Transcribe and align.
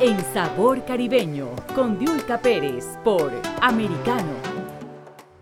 en 0.00 0.18
Sabor 0.34 0.84
Caribeño 0.84 1.48
con 1.74 1.98
Diulca 1.98 2.38
Pérez 2.38 2.84
por 3.02 3.32
Americano. 3.62 4.30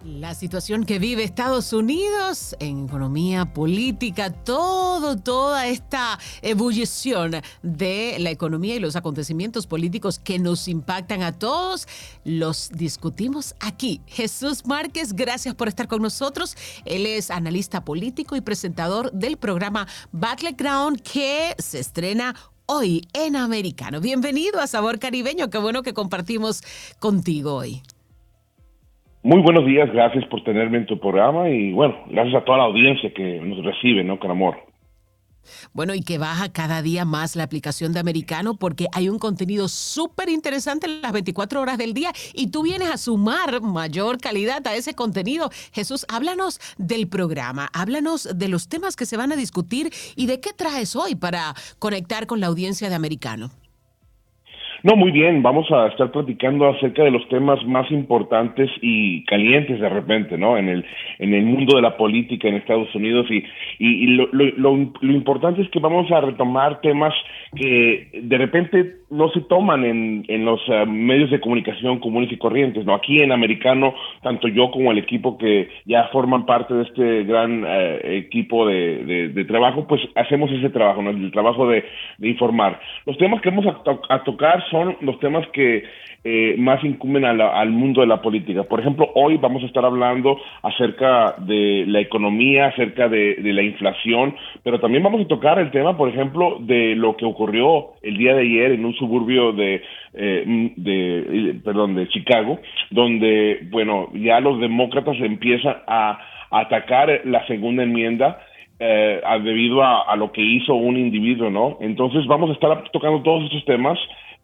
La 0.05 0.35
situación 0.35 0.85
que 0.85 0.99
vive 0.99 1.25
Estados 1.25 1.73
Unidos 1.73 2.55
en 2.61 2.85
economía, 2.85 3.53
política, 3.53 4.31
todo, 4.31 5.17
toda 5.17 5.67
esta 5.67 6.19
ebullición 6.41 7.33
de 7.63 8.17
la 8.21 8.31
economía 8.31 8.77
y 8.77 8.81
los 8.81 8.97
acontecimientos 8.97 9.67
políticos 9.67 10.19
que 10.19 10.39
nos 10.39 10.69
impactan 10.69 11.23
a 11.23 11.33
todos, 11.33 11.89
los 12.25 12.71
discutimos 12.71 13.55
aquí. 13.61 14.03
Jesús 14.07 14.67
Márquez, 14.67 15.15
gracias 15.15 15.55
por 15.55 15.69
estar 15.69 15.89
con 15.89 16.01
nosotros. 16.01 16.57
Él 16.85 17.07
es 17.07 17.31
analista 17.31 17.85
político 17.85 18.37
y 18.37 18.41
presentador 18.41 19.11
del 19.13 19.37
programa 19.37 19.89
Battleground 20.13 21.03
que 21.03 21.55
se 21.59 21.81
estrena 21.81 22.35
hoy 22.67 23.03
en 23.15 23.37
Americano. 23.37 24.01
Bienvenido 24.01 24.61
a 24.61 24.67
Sabor 24.67 24.99
Caribeño, 24.99 25.51
qué 25.51 25.59
bueno 25.59 25.83
que 25.83 25.93
compartimos 25.93 26.63
contigo 27.01 27.57
hoy. 27.57 27.83
Muy 29.23 29.41
buenos 29.41 29.65
días, 29.65 29.91
gracias 29.93 30.25
por 30.27 30.45
tenerme 30.45 30.79
en 30.79 30.87
tu 30.87 30.99
programa 30.99 31.49
y 31.49 31.73
bueno, 31.73 31.97
gracias 32.09 32.43
a 32.43 32.45
toda 32.45 32.59
la 32.59 32.65
audiencia 32.65 33.13
que 33.15 33.41
nos 33.41 33.65
recibe, 33.65 34.05
¿no? 34.05 34.19
Con 34.19 34.31
amor. 34.31 34.57
Bueno, 35.73 35.95
y 35.95 36.01
que 36.01 36.19
baja 36.19 36.51
cada 36.51 36.83
día 36.83 37.05
más 37.05 37.37
la 37.37 37.45
aplicación 37.45 37.93
de 37.93 38.01
Americano 38.01 38.57
porque 38.57 38.87
hay 38.93 39.09
un 39.09 39.19
contenido 39.19 39.69
súper 39.69 40.29
interesante 40.29 40.89
las 40.89 41.13
24 41.13 41.61
horas 41.61 41.79
del 41.79 41.95
día 41.95 42.13
y 42.33 42.49
tú 42.49 42.63
vienes 42.63 42.91
a 42.91 42.99
sumar 42.99 43.61
mayor 43.61 44.19
calidad 44.19 44.67
a 44.67 44.75
ese 44.75 44.95
contenido. 44.95 45.51
Jesús, 45.73 46.07
háblanos 46.09 46.61
del 46.79 47.09
programa, 47.09 47.69
háblanos 47.73 48.29
de 48.35 48.49
los 48.49 48.69
temas 48.69 48.97
que 48.97 49.07
se 49.07 49.17
van 49.17 49.33
a 49.33 49.37
discutir 49.37 49.93
y 50.17 50.27
de 50.27 50.41
qué 50.41 50.53
traes 50.53 50.97
hoy 50.97 51.15
para 51.15 51.55
conectar 51.79 52.27
con 52.27 52.41
la 52.41 52.47
audiencia 52.47 52.89
de 52.89 52.95
Americano. 52.95 53.51
No, 54.85 54.97
muy 54.97 55.13
bien, 55.13 55.43
vamos 55.43 55.67
a 55.73 55.87
estar 55.87 56.11
platicando 56.11 56.69
acerca 56.69 57.05
de 57.05 57.11
los 57.11 57.27
temas 57.31 57.59
más 57.65 57.91
importantes 57.91 58.71
y 58.83 59.25
calientes 59.25 59.81
de 59.81 59.89
repente, 59.89 60.37
¿no? 60.37 60.59
En 60.59 60.69
el, 60.69 60.85
en 61.19 61.33
el 61.33 61.47
mundo 61.47 61.77
de 61.77 61.81
la 61.81 61.97
política 61.97 62.49
en 62.49 62.57
Estados 62.57 62.95
Unidos 62.95 63.27
y, 63.31 63.43
y, 63.79 64.09
lo, 64.09 64.29
lo, 64.33 64.93
lo, 65.01 65.13
importante 65.15 65.63
es 65.63 65.71
que 65.71 65.79
vamos 65.79 66.13
a 66.13 66.21
retomar 66.21 66.83
temas 66.83 67.15
que 67.57 68.11
de 68.13 68.37
repente 68.37 68.97
no 69.09 69.31
se 69.31 69.41
toman 69.43 69.85
en, 69.85 70.25
en 70.29 70.45
los 70.45 70.61
uh, 70.69 70.85
medios 70.87 71.31
de 71.31 71.41
comunicación 71.41 72.01
comunes 72.01 72.31
y 72.31 72.37
corrientes, 72.37 72.85
¿no? 72.85 72.95
Aquí 72.95 73.23
en 73.23 73.33
Americano, 73.33 73.95
tanto 74.23 74.49
yo 74.49 74.71
como 74.71 74.93
el 74.93 74.99
equipo 74.99 75.39
que 75.39 75.69
ya 75.87 76.09
forman 76.13 76.45
parte 76.45 76.75
de 76.75 76.83
este 76.83 77.25
gran 77.25 77.65
uh, 77.65 77.67
equipo 78.03 78.67
de, 78.67 79.31
de, 79.33 79.45
trabajo, 79.47 79.87
pues 79.87 80.03
hacemos 80.17 80.51
ese 80.51 80.69
trabajo, 80.69 81.01
¿no? 81.01 81.11
El 81.11 81.31
trabajo 81.31 81.69
de, 81.69 81.85
de 82.19 82.29
informar. 82.29 82.81
Los 83.07 83.17
temas 83.17 83.41
que 83.41 83.51
vamos 83.51 83.67
a, 83.67 83.83
to 83.83 84.03
a 84.11 84.25
tocar 84.25 84.63
son 84.75 84.97
los 85.03 85.21
temas 85.21 85.47
que 85.53 85.85
eh, 86.25 86.57
más 86.59 86.83
incumben 86.83 87.23
la, 87.23 87.61
al 87.61 87.71
mundo 87.71 88.01
de 88.01 88.09
la 88.09 88.21
política. 88.21 88.65
Por 88.65 88.81
ejemplo, 88.81 89.09
hoy 89.15 89.37
vamos 89.37 89.63
a 89.63 89.67
estar 89.67 89.85
hablando 89.85 90.41
acerca 90.63 91.37
de 91.39 91.85
la 91.87 92.01
economía, 92.01 92.67
acerca 92.67 93.09
de, 93.09 93.37
la 93.41 93.63
inflación, 93.63 94.35
pero 94.65 94.81
también 94.81 95.05
vamos 95.05 95.21
a 95.21 95.29
tocar 95.29 95.61
el 95.61 95.71
tema, 95.71 95.97
por 95.97 96.09
ejemplo, 96.09 96.57
de 96.61 96.97
lo 96.97 97.17
que 97.17 97.25
ocurrió 97.25 97.93
el 98.03 98.17
día 98.17 98.35
de 98.35 98.41
ayer 98.41 98.73
en 98.73 98.85
un 98.85 98.95
suburbio 98.95 99.53
de, 99.53 99.83
eh, 100.15 100.73
de 100.77 101.61
perdón, 101.63 101.95
de 101.95 102.09
Chicago, 102.09 102.59
donde, 102.91 103.61
bueno, 103.71 104.09
ya 104.15 104.41
los 104.41 104.59
demócratas 104.59 105.17
empiezan 105.21 105.77
a, 105.87 106.19
a 106.51 106.61
atacar 106.61 107.21
la 107.25 107.47
segunda 107.47 107.85
enmienda. 107.85 108.41
Eh, 108.81 109.21
debido 109.45 109.85
a, 109.85 110.03
a, 110.03 110.17
lo 110.17 110.33
que 110.33 110.43
hizo 110.43 110.75
un 110.75 110.97
individuo, 110.97 111.49
¿no? 111.49 111.79
Entonces 111.81 112.27
vamos 112.27 112.51
a 112.51 112.55
estar 112.55 112.83
tocando 112.91 113.23
todos 113.23 113.45
estos 113.45 113.65
temas 113.67 113.97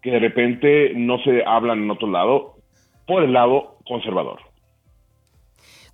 que 0.02 0.10
de 0.10 0.18
repente 0.18 0.92
no 0.94 1.18
se 1.22 1.44
hablan 1.44 1.82
en 1.82 1.90
otro 1.90 2.10
lado, 2.10 2.56
por 3.06 3.22
el 3.22 3.32
lado 3.32 3.78
conservador. 3.84 4.40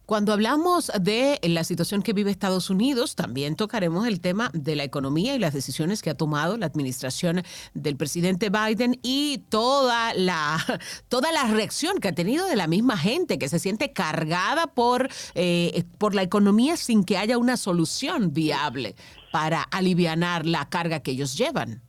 Cuando 0.06 0.32
hablamos 0.32 0.92
de 1.00 1.40
la 1.42 1.64
situación 1.64 2.00
que 2.00 2.12
vive 2.12 2.30
Estados 2.30 2.70
Unidos, 2.70 3.16
también 3.16 3.56
tocaremos 3.56 4.06
el 4.06 4.20
tema 4.20 4.52
de 4.54 4.76
la 4.76 4.84
economía 4.84 5.34
y 5.34 5.40
las 5.40 5.52
decisiones 5.52 6.00
que 6.00 6.10
ha 6.10 6.14
tomado 6.14 6.56
la 6.56 6.66
administración 6.66 7.42
del 7.74 7.96
presidente 7.96 8.48
Biden 8.48 9.00
y 9.02 9.38
toda 9.48 10.14
la, 10.14 10.64
toda 11.08 11.32
la 11.32 11.48
reacción 11.48 11.98
que 11.98 12.06
ha 12.06 12.14
tenido 12.14 12.46
de 12.46 12.54
la 12.54 12.68
misma 12.68 12.96
gente 12.96 13.36
que 13.36 13.48
se 13.48 13.58
siente 13.58 13.92
cargada 13.92 14.68
por, 14.68 15.08
eh, 15.34 15.82
por 15.98 16.14
la 16.14 16.22
economía 16.22 16.76
sin 16.76 17.02
que 17.02 17.18
haya 17.18 17.36
una 17.36 17.56
solución 17.56 18.32
viable 18.32 18.94
para 19.32 19.62
aliviar 19.62 20.46
la 20.46 20.68
carga 20.68 21.00
que 21.00 21.10
ellos 21.10 21.36
llevan 21.36 21.82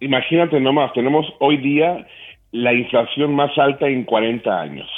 imagínate 0.00 0.60
nomás, 0.60 0.92
tenemos 0.92 1.26
hoy 1.40 1.56
día 1.58 2.06
la 2.52 2.72
inflación 2.72 3.34
más 3.34 3.56
alta 3.58 3.88
en 3.88 4.04
40 4.04 4.60
años. 4.60 4.88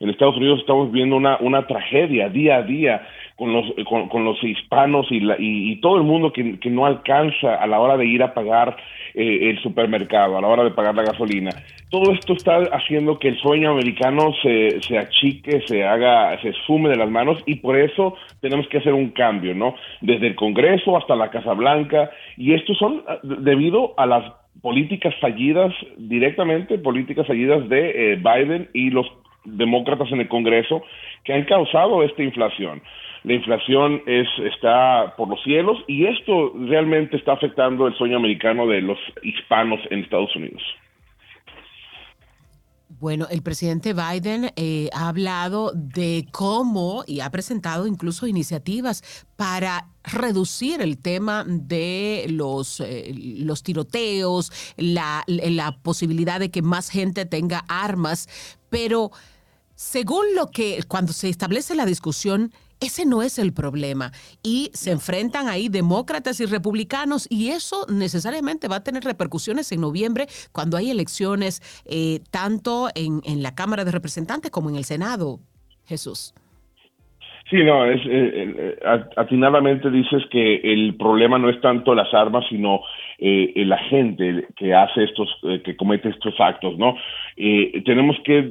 En 0.00 0.08
Estados 0.08 0.36
Unidos 0.38 0.60
estamos 0.60 0.90
viendo 0.90 1.16
una, 1.16 1.36
una 1.40 1.66
tragedia 1.66 2.30
día 2.30 2.56
a 2.56 2.62
día 2.62 3.06
con 3.36 3.52
los, 3.52 3.66
con, 3.86 4.24
los 4.24 4.42
hispanos 4.42 5.06
y, 5.10 5.20
la, 5.20 5.36
y, 5.38 5.76
todo 5.76 5.96
el 5.96 6.02
mundo 6.02 6.32
que, 6.32 6.58
que, 6.58 6.70
no 6.70 6.84
alcanza 6.84 7.54
a 7.54 7.66
la 7.66 7.80
hora 7.80 7.96
de 7.96 8.06
ir 8.06 8.22
a 8.22 8.34
pagar 8.34 8.76
eh, 9.14 9.50
el 9.50 9.58
supermercado, 9.62 10.36
a 10.36 10.40
la 10.40 10.46
hora 10.46 10.64
de 10.64 10.70
pagar 10.70 10.94
la 10.94 11.04
gasolina. 11.04 11.50
Todo 11.90 12.12
esto 12.12 12.34
está 12.34 12.58
haciendo 12.72 13.18
que 13.18 13.28
el 13.28 13.38
sueño 13.38 13.72
americano 13.72 14.32
se, 14.42 14.80
se 14.82 14.98
achique, 14.98 15.62
se 15.66 15.84
haga, 15.84 16.40
se 16.40 16.52
sume 16.66 16.88
de 16.88 16.96
las 16.96 17.10
manos 17.10 17.42
y 17.46 17.56
por 17.56 17.78
eso 17.78 18.14
tenemos 18.40 18.68
que 18.68 18.78
hacer 18.78 18.94
un 18.94 19.10
cambio, 19.10 19.54
¿no? 19.54 19.74
Desde 20.00 20.28
el 20.28 20.34
Congreso 20.34 20.96
hasta 20.96 21.16
la 21.16 21.30
Casa 21.30 21.52
Blanca 21.54 22.10
y 22.36 22.54
estos 22.54 22.78
son 22.78 23.02
ah, 23.08 23.18
debido 23.22 23.94
a 23.96 24.06
las 24.06 24.39
políticas 24.62 25.14
fallidas, 25.20 25.72
directamente 25.96 26.78
políticas 26.78 27.26
fallidas 27.26 27.68
de 27.68 28.12
eh, 28.12 28.16
Biden 28.16 28.68
y 28.74 28.90
los 28.90 29.06
demócratas 29.44 30.10
en 30.12 30.20
el 30.20 30.28
Congreso 30.28 30.82
que 31.24 31.32
han 31.32 31.44
causado 31.44 32.02
esta 32.02 32.22
inflación. 32.22 32.82
La 33.24 33.34
inflación 33.34 34.02
es, 34.06 34.28
está 34.44 35.14
por 35.16 35.28
los 35.28 35.42
cielos 35.42 35.78
y 35.86 36.06
esto 36.06 36.52
realmente 36.54 37.16
está 37.16 37.32
afectando 37.32 37.86
el 37.86 37.94
sueño 37.94 38.16
americano 38.16 38.66
de 38.66 38.80
los 38.80 38.98
hispanos 39.22 39.80
en 39.90 40.00
Estados 40.00 40.34
Unidos. 40.36 40.62
Bueno, 43.00 43.26
el 43.30 43.40
presidente 43.40 43.94
Biden 43.94 44.52
eh, 44.56 44.90
ha 44.92 45.08
hablado 45.08 45.72
de 45.74 46.26
cómo 46.32 47.02
y 47.06 47.20
ha 47.20 47.30
presentado 47.30 47.86
incluso 47.86 48.26
iniciativas 48.26 49.02
para 49.36 49.88
reducir 50.04 50.82
el 50.82 50.98
tema 50.98 51.46
de 51.48 52.26
los, 52.28 52.78
eh, 52.80 53.14
los 53.14 53.62
tiroteos, 53.62 54.52
la, 54.76 55.24
la 55.26 55.78
posibilidad 55.78 56.38
de 56.38 56.50
que 56.50 56.60
más 56.60 56.90
gente 56.90 57.24
tenga 57.24 57.64
armas, 57.68 58.28
pero 58.68 59.12
según 59.74 60.26
lo 60.36 60.50
que 60.50 60.82
cuando 60.86 61.14
se 61.14 61.30
establece 61.30 61.74
la 61.74 61.86
discusión, 61.86 62.52
ese 62.80 63.04
no 63.04 63.22
es 63.22 63.38
el 63.38 63.52
problema. 63.52 64.12
Y 64.42 64.70
se 64.74 64.90
enfrentan 64.90 65.48
ahí 65.48 65.68
demócratas 65.68 66.40
y 66.40 66.46
republicanos 66.46 67.26
y 67.28 67.50
eso 67.50 67.86
necesariamente 67.88 68.68
va 68.68 68.76
a 68.76 68.84
tener 68.84 69.04
repercusiones 69.04 69.70
en 69.72 69.80
noviembre 69.80 70.28
cuando 70.52 70.76
hay 70.76 70.90
elecciones 70.90 71.62
eh, 71.84 72.20
tanto 72.30 72.88
en, 72.94 73.20
en 73.24 73.42
la 73.42 73.54
Cámara 73.54 73.84
de 73.84 73.92
Representantes 73.92 74.50
como 74.50 74.70
en 74.70 74.76
el 74.76 74.84
Senado. 74.84 75.40
Jesús. 75.84 76.34
Sí, 77.50 77.64
no, 77.64 77.84
es, 77.84 78.00
eh, 78.06 78.54
eh, 78.56 78.78
atinadamente 79.16 79.90
dices 79.90 80.22
que 80.30 80.60
el 80.62 80.94
problema 80.94 81.36
no 81.36 81.48
es 81.50 81.60
tanto 81.60 81.96
las 81.96 82.14
armas, 82.14 82.44
sino 82.48 82.82
eh, 83.18 83.52
la 83.66 83.76
gente 83.76 84.46
que 84.56 84.72
hace 84.72 85.02
estos, 85.02 85.28
eh, 85.42 85.60
que 85.64 85.76
comete 85.76 86.10
estos 86.10 86.40
actos, 86.40 86.78
¿no? 86.78 86.94
Eh, 87.36 87.82
tenemos 87.84 88.16
que 88.24 88.48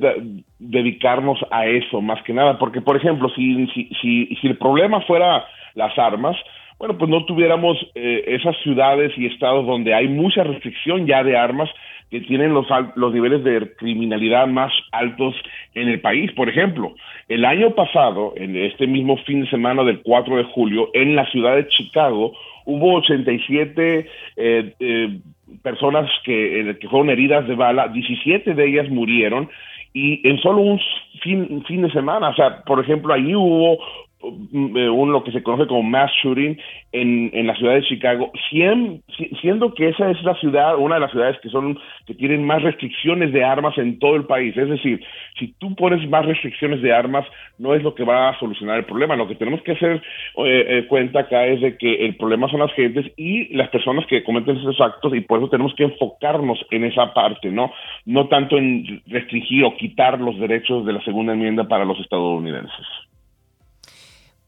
dedicarnos 0.59 1.40
a 1.50 1.66
eso 1.66 2.02
más 2.02 2.22
que 2.24 2.34
nada, 2.34 2.59
porque, 2.59 2.82
por 2.82 2.98
ejemplo, 2.98 3.30
si, 3.30 3.68
si, 3.68 3.90
si, 4.02 4.36
si 4.36 4.48
el 4.48 4.58
problema 4.58 5.00
fuera 5.02 5.46
las 5.76 5.98
armas, 5.98 6.36
bueno, 6.79 6.97
pues 6.97 7.12
no 7.12 7.25
tuviéramos 7.25 7.78
eh, 7.94 8.23
esas 8.28 8.56
ciudades 8.63 9.12
y 9.17 9.25
estados 9.25 9.67
donde 9.67 9.94
hay 9.94 10.07
mucha 10.07 10.44
restricción 10.44 11.06
ya 11.06 11.23
de 11.23 11.38
armas 11.38 11.69
que 12.09 12.22
tienen 12.22 12.53
los, 12.53 12.66
los 12.95 13.14
niveles 13.14 13.43
de 13.43 13.73
criminalidad 13.76 14.47
más 14.47 14.72
altos 14.91 15.35
en 15.76 15.90
el 15.90 15.99
país. 15.99 16.31
Por 16.31 16.49
ejemplo, 16.49 16.96
el 17.28 17.46
año 17.46 17.76
pasado, 17.76 18.34
en 18.37 18.55
este 18.55 18.87
mismo 18.87 19.17
fin 19.17 19.41
de 19.41 19.49
semana 19.49 19.84
del 19.84 20.02
4 20.02 20.37
de 20.37 20.43
julio, 20.46 20.90
en 20.93 21.16
la 21.16 21.29
ciudad 21.29 21.58
de 21.58 21.67
Chicago, 21.67 22.31
hubo 22.66 22.96
87 22.96 24.09
eh, 24.37 24.73
eh, 24.79 25.20
personas 25.61 26.09
que, 26.23 26.78
que 26.79 26.87
fueron 26.87 27.09
heridas 27.09 27.46
de 27.47 27.55
bala, 27.55 27.90
17 27.90 28.53
de 28.53 28.67
ellas 28.67 28.90
murieron 28.90 29.49
y 29.93 30.28
en 30.28 30.40
solo 30.40 30.61
un 30.61 30.79
fin, 31.22 31.64
fin 31.67 31.82
de 31.82 31.91
semana, 31.91 32.29
o 32.29 32.35
sea, 32.35 32.64
por 32.64 32.79
ejemplo, 32.79 33.14
ahí 33.14 33.35
hubo 33.35 33.79
un, 34.22 35.12
lo 35.12 35.24
que 35.24 35.32
se 35.32 35.44
conoce 35.44 35.68
como 35.68 35.84
mass 35.84 36.12
shooting 36.22 36.58
en, 36.92 37.32
en 37.34 37.48
la 37.48 37.56
ciudad 37.56 37.76
de 37.76 37.84
Chicago, 37.84 38.32
siendo 38.50 39.74
que 39.74 39.90
esa 39.90 40.12
es 40.12 40.22
la 40.24 40.36
ciudad, 40.36 40.78
una 40.78 40.96
de 40.96 41.02
las 41.02 41.12
ciudades 41.12 41.38
que 41.42 41.50
son 41.50 41.80
que 42.06 42.14
tienen 42.16 42.44
más 42.44 42.62
restricciones 42.64 43.32
de 43.32 43.44
armas 43.44 43.78
en 43.78 44.00
todo 44.00 44.16
el 44.16 44.26
país. 44.26 44.56
Es 44.58 44.68
decir, 44.68 45.02
si 45.38 45.54
tú 45.60 45.76
pones 45.76 46.08
más 46.10 46.26
restricciones 46.26 46.82
de 46.82 46.92
armas, 46.92 47.26
no 47.58 47.74
es 47.74 47.84
lo 47.84 47.96
que 47.96 48.04
va 48.04 48.30
a 48.30 48.40
solucionar 48.40 48.80
el 48.80 48.86
problema. 48.86 49.16
Lo 49.16 49.28
que 49.28 49.36
tenemos 49.36 49.62
que 49.62 49.74
hacer 49.74 50.02
eh, 50.38 50.66
eh, 50.68 50.86
cuenta 50.88 51.22
acá 51.22 51.46
es 51.46 51.62
de 51.62 51.78
que 51.78 52.06
el 52.06 52.16
problema 52.18 52.50
son 52.50 52.60
las 52.60 52.74
gentes 52.74 53.06
y 53.16 53.54
las 53.56 53.70
personas 53.70 54.06
que 54.08 54.24
cometen 54.24 54.58
esos 54.58 54.82
actos 54.82 55.14
y 55.16 55.22
por 55.22 55.40
eso 55.40 55.50
tenemos 55.50 55.74
que 55.76 55.84
enfocarnos 55.84 56.60
en 56.72 56.84
esa 56.84 57.14
parte, 57.14 57.52
¿no? 57.52 57.72
No 58.06 58.28
tanto 58.28 58.58
en 58.58 59.02
restringir 59.08 59.64
o 59.64 59.76
quitar 59.78 60.20
los 60.20 60.38
derechos 60.40 60.86
de 60.86 60.94
la 60.94 61.04
segunda 61.04 61.34
enmienda 61.34 61.68
para 61.68 61.86
los 61.86 62.00
estadounidenses. 62.00 62.86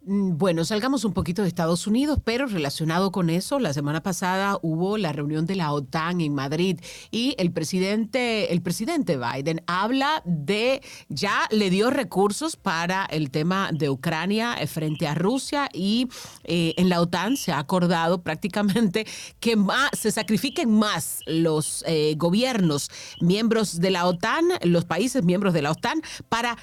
Mm, 0.03 0.37
bueno, 0.37 0.65
salgamos 0.65 1.05
un 1.05 1.13
poquito 1.13 1.43
de 1.43 1.47
Estados 1.47 1.85
Unidos, 1.85 2.19
pero 2.23 2.47
relacionado 2.47 3.11
con 3.11 3.29
eso, 3.29 3.59
la 3.59 3.71
semana 3.71 4.01
pasada 4.01 4.57
hubo 4.63 4.97
la 4.97 5.11
reunión 5.11 5.45
de 5.45 5.55
la 5.55 5.71
OTAN 5.71 6.21
en 6.21 6.33
Madrid 6.33 6.79
y 7.11 7.35
el 7.37 7.51
presidente, 7.51 8.51
el 8.51 8.63
presidente 8.63 9.17
Biden 9.17 9.61
habla 9.67 10.23
de 10.25 10.81
ya 11.09 11.47
le 11.51 11.69
dio 11.69 11.91
recursos 11.91 12.55
para 12.55 13.05
el 13.05 13.29
tema 13.29 13.69
de 13.71 13.91
Ucrania 13.91 14.55
eh, 14.59 14.65
frente 14.65 15.07
a 15.07 15.13
Rusia 15.13 15.69
y 15.71 16.07
eh, 16.45 16.73
en 16.77 16.89
la 16.89 16.99
OTAN 16.99 17.37
se 17.37 17.51
ha 17.51 17.59
acordado 17.59 18.23
prácticamente 18.23 19.05
que 19.39 19.55
más, 19.55 19.91
se 19.93 20.09
sacrifiquen 20.09 20.79
más 20.79 21.19
los 21.27 21.83
eh, 21.85 22.15
gobiernos 22.17 22.89
miembros 23.19 23.79
de 23.79 23.91
la 23.91 24.07
OTAN, 24.07 24.45
los 24.63 24.85
países 24.85 25.23
miembros 25.23 25.53
de 25.53 25.61
la 25.61 25.71
OTAN 25.71 26.01
para 26.27 26.57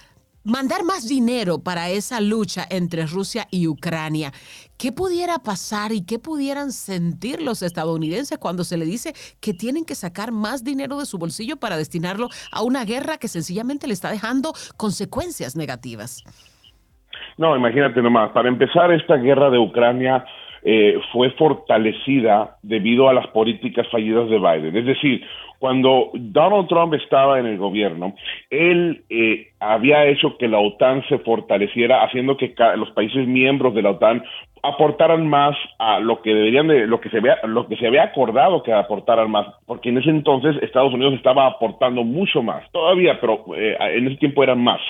mandar 0.48 0.82
más 0.82 1.06
dinero 1.06 1.58
para 1.62 1.90
esa 1.90 2.20
lucha 2.20 2.64
entre 2.70 3.06
Rusia 3.06 3.46
y 3.50 3.68
Ucrania. 3.68 4.32
¿Qué 4.78 4.92
pudiera 4.92 5.38
pasar 5.38 5.92
y 5.92 6.04
qué 6.06 6.18
pudieran 6.18 6.72
sentir 6.72 7.42
los 7.42 7.62
estadounidenses 7.62 8.38
cuando 8.38 8.64
se 8.64 8.78
le 8.78 8.86
dice 8.86 9.12
que 9.40 9.52
tienen 9.52 9.84
que 9.84 9.94
sacar 9.94 10.32
más 10.32 10.64
dinero 10.64 10.98
de 10.98 11.06
su 11.06 11.18
bolsillo 11.18 11.58
para 11.58 11.76
destinarlo 11.76 12.28
a 12.50 12.62
una 12.62 12.84
guerra 12.84 13.18
que 13.18 13.28
sencillamente 13.28 13.86
le 13.86 13.92
está 13.92 14.10
dejando 14.10 14.52
consecuencias 14.76 15.54
negativas? 15.54 16.24
No, 17.36 17.54
imagínate 17.54 18.00
nomás, 18.00 18.30
para 18.30 18.48
empezar 18.48 18.90
esta 18.92 19.16
guerra 19.16 19.50
de 19.50 19.58
Ucrania 19.58 20.24
eh, 20.62 20.98
fue 21.12 21.30
fortalecida 21.32 22.56
debido 22.62 23.08
a 23.08 23.14
las 23.14 23.26
políticas 23.28 23.86
fallidas 23.88 24.28
de 24.28 24.38
Biden. 24.38 24.76
Es 24.76 24.86
decir, 24.86 25.22
cuando 25.58 26.10
Donald 26.14 26.68
Trump 26.68 26.94
estaba 26.94 27.40
en 27.40 27.46
el 27.46 27.58
gobierno, 27.58 28.14
él 28.48 29.02
eh, 29.10 29.48
había 29.58 30.06
hecho 30.06 30.38
que 30.38 30.46
la 30.46 30.60
OTAN 30.60 31.04
se 31.08 31.18
fortaleciera, 31.18 32.04
haciendo 32.04 32.36
que 32.36 32.54
los 32.76 32.90
países 32.92 33.26
miembros 33.26 33.74
de 33.74 33.82
la 33.82 33.90
OTAN 33.90 34.22
aportaran 34.62 35.28
más 35.28 35.56
a 35.78 36.00
lo 36.00 36.22
que 36.22 36.34
deberían 36.34 36.68
de 36.68 36.86
lo 36.86 37.00
que 37.00 37.10
se 37.10 37.18
había 37.18 37.38
lo 37.44 37.66
que 37.66 37.76
se 37.76 37.86
había 37.86 38.04
acordado 38.04 38.62
que 38.62 38.72
aportaran 38.72 39.30
más 39.30 39.46
porque 39.66 39.90
en 39.90 39.98
ese 39.98 40.10
entonces 40.10 40.56
Estados 40.62 40.92
Unidos 40.92 41.14
estaba 41.14 41.46
aportando 41.46 42.04
mucho 42.04 42.42
más 42.42 42.62
todavía 42.72 43.18
pero 43.20 43.44
eh, 43.56 43.76
en 43.80 44.06
ese 44.08 44.16
tiempo 44.16 44.42
eran 44.42 44.62
más 44.62 44.80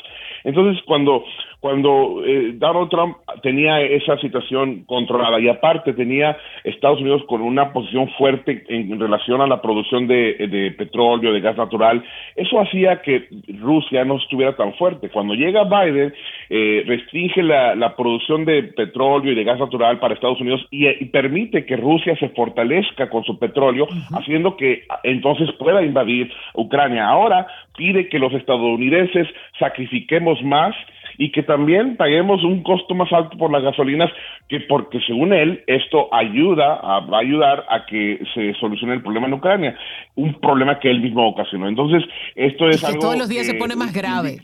entonces 0.44 0.82
cuando 0.86 1.24
cuando 1.60 2.22
eh, 2.24 2.52
Donald 2.54 2.88
Trump 2.88 3.16
tenía 3.42 3.80
esa 3.80 4.16
situación 4.18 4.84
controlada 4.84 5.40
y 5.40 5.48
aparte 5.48 5.92
tenía 5.92 6.36
Estados 6.62 7.00
Unidos 7.00 7.22
con 7.26 7.42
una 7.42 7.72
posición 7.72 8.08
fuerte 8.10 8.64
en, 8.68 8.98
relación 9.00 9.40
a 9.40 9.46
la 9.46 9.60
producción 9.60 10.06
de, 10.06 10.74
petróleo, 10.78 11.32
de 11.32 11.40
gas 11.40 11.56
natural, 11.56 12.04
eso 12.36 12.60
hacía 12.60 13.02
que 13.02 13.28
Rusia 13.60 14.04
no 14.04 14.18
estuviera 14.18 14.54
tan 14.54 14.74
fuerte. 14.74 15.08
Cuando 15.08 15.34
llega 15.34 15.64
Biden, 15.64 16.14
eh, 16.48 16.84
restringe 16.86 17.42
la, 17.42 17.94
producción 17.96 18.44
de 18.44 18.62
petróleo 18.62 19.32
y 19.32 19.34
de 19.34 19.44
gas 19.44 19.57
natural 19.58 19.98
para 19.98 20.14
Estados 20.14 20.40
Unidos 20.40 20.66
y, 20.70 20.86
permite 21.06 21.64
que 21.64 21.76
Rusia 21.76 22.16
se 22.18 22.28
fortalezca 22.30 23.08
con 23.08 23.24
su 23.24 23.38
petróleo, 23.38 23.86
haciendo 24.12 24.56
que 24.56 24.84
entonces 25.02 25.50
pueda 25.58 25.82
invadir 25.82 26.30
Ucrania. 26.54 27.08
Ahora 27.08 27.46
pide 27.76 28.08
que 28.08 28.18
los 28.18 28.32
estadounidenses 28.32 29.26
sacrifiquemos 29.58 30.42
más 30.42 30.74
y 31.18 31.32
que 31.32 31.42
también 31.42 31.96
paguemos 31.96 32.44
un 32.44 32.62
costo 32.62 32.94
más 32.94 33.12
alto 33.12 33.36
por 33.36 33.50
las 33.50 33.62
gasolinas, 33.62 34.10
que 34.48 34.60
porque 34.60 35.00
según 35.06 35.32
él 35.32 35.64
esto 35.66 36.08
ayuda, 36.14 36.74
a, 36.74 37.00
va 37.00 37.18
a 37.18 37.20
ayudar 37.20 37.64
a 37.68 37.86
que 37.86 38.20
se 38.34 38.54
solucione 38.54 38.94
el 38.94 39.02
problema 39.02 39.26
en 39.26 39.34
Ucrania, 39.34 39.76
un 40.14 40.34
problema 40.34 40.78
que 40.78 40.90
él 40.90 41.00
mismo 41.00 41.28
ocasionó. 41.28 41.68
Entonces, 41.68 42.08
esto 42.36 42.68
es 42.68 42.82
y 42.82 42.92
que 42.92 42.98
todos 42.98 43.18
los 43.18 43.28
días 43.28 43.46
se 43.46 43.54
pone 43.54 43.74
más 43.74 43.92
grave. 43.92 44.38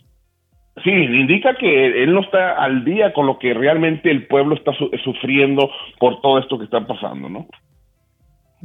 Sí, 0.82 0.90
indica 0.90 1.54
que 1.54 2.02
él 2.02 2.12
no 2.12 2.20
está 2.20 2.54
al 2.54 2.84
día 2.84 3.12
con 3.12 3.26
lo 3.26 3.38
que 3.38 3.54
realmente 3.54 4.10
el 4.10 4.26
pueblo 4.26 4.56
está 4.56 4.72
sufriendo 5.04 5.70
por 6.00 6.20
todo 6.20 6.38
esto 6.38 6.58
que 6.58 6.64
está 6.64 6.84
pasando, 6.84 7.28
¿no? 7.28 7.46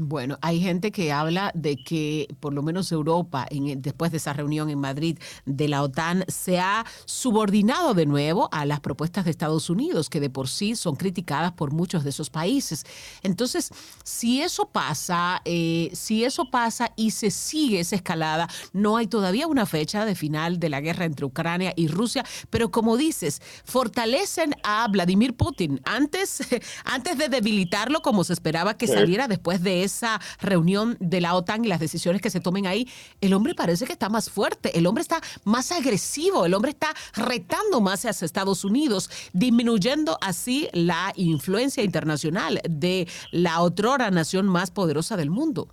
Bueno, 0.01 0.37
hay 0.41 0.61
gente 0.61 0.93
que 0.93 1.11
habla 1.11 1.51
de 1.53 1.75
que 1.75 2.33
por 2.39 2.53
lo 2.53 2.63
menos 2.63 2.89
Europa, 2.93 3.45
en, 3.49 3.81
después 3.81 4.11
de 4.11 4.17
esa 4.17 4.31
reunión 4.31 4.69
en 4.69 4.79
Madrid 4.79 5.19
de 5.45 5.67
la 5.67 5.83
OTAN, 5.83 6.23
se 6.29 6.57
ha 6.57 6.85
subordinado 7.03 7.93
de 7.93 8.05
nuevo 8.05 8.47
a 8.53 8.65
las 8.65 8.79
propuestas 8.79 9.25
de 9.25 9.31
Estados 9.31 9.69
Unidos, 9.69 10.09
que 10.09 10.21
de 10.21 10.29
por 10.29 10.47
sí 10.47 10.77
son 10.77 10.95
criticadas 10.95 11.51
por 11.51 11.73
muchos 11.73 12.05
de 12.05 12.11
esos 12.11 12.29
países. 12.29 12.85
Entonces, 13.23 13.71
si 14.05 14.41
eso 14.41 14.69
pasa, 14.69 15.41
eh, 15.43 15.89
si 15.91 16.23
eso 16.23 16.49
pasa 16.49 16.93
y 16.95 17.11
se 17.11 17.29
sigue 17.29 17.81
esa 17.81 17.97
escalada, 17.97 18.47
no 18.71 18.95
hay 18.95 19.07
todavía 19.07 19.47
una 19.47 19.65
fecha 19.65 20.05
de 20.05 20.15
final 20.15 20.61
de 20.61 20.69
la 20.69 20.79
guerra 20.79 21.03
entre 21.03 21.25
Ucrania 21.25 21.73
y 21.75 21.89
Rusia, 21.89 22.23
pero 22.49 22.71
como 22.71 22.95
dices, 22.95 23.41
fortalecen 23.65 24.55
a 24.63 24.87
Vladimir 24.87 25.35
Putin 25.35 25.81
antes, 25.83 26.39
antes 26.85 27.17
de 27.17 27.27
debilitarlo 27.27 28.01
como 28.01 28.23
se 28.23 28.31
esperaba 28.31 28.77
que 28.77 28.87
saliera 28.87 29.27
después 29.27 29.61
de 29.61 29.88
esa 29.89 30.21
reunión 30.39 30.97
de 30.99 31.21
la 31.21 31.35
OTAN 31.35 31.65
y 31.65 31.67
las 31.67 31.79
decisiones 31.79 32.21
que 32.21 32.29
se 32.29 32.39
tomen 32.39 32.67
ahí, 32.67 32.87
el 33.21 33.33
hombre 33.33 33.55
parece 33.55 33.85
que 33.85 33.93
está 33.93 34.09
más 34.09 34.29
fuerte, 34.29 34.77
el 34.77 34.85
hombre 34.87 35.01
está 35.01 35.21
más 35.43 35.71
agresivo, 35.71 36.45
el 36.45 36.53
hombre 36.53 36.71
está 36.71 36.93
retando 37.15 37.81
más 37.81 38.05
hacia 38.05 38.25
Estados 38.25 38.63
Unidos, 38.63 39.09
disminuyendo 39.33 40.17
así 40.21 40.69
la 40.73 41.11
influencia 41.15 41.83
internacional 41.83 42.61
de 42.69 43.07
la 43.31 43.61
otrora 43.61 44.11
nación 44.11 44.47
más 44.47 44.71
poderosa 44.71 45.17
del 45.17 45.29
mundo. 45.29 45.67